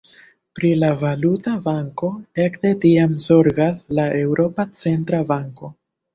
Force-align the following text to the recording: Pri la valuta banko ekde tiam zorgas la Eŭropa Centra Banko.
Pri 0.59 0.69
la 0.83 0.87
valuta 1.01 1.53
banko 1.67 2.09
ekde 2.45 2.73
tiam 2.87 3.15
zorgas 3.27 3.85
la 4.01 4.09
Eŭropa 4.23 4.69
Centra 4.83 5.23
Banko. 5.35 5.73